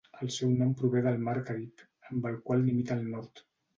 [0.25, 3.45] El seu nom prové del mar Carib, amb el qual limita al nord.